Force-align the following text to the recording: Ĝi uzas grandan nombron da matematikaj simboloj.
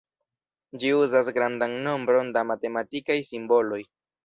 Ĝi 0.83 0.93
uzas 0.99 1.29
grandan 1.35 1.77
nombron 1.89 2.33
da 2.39 2.45
matematikaj 2.55 3.21
simboloj. 3.31 3.81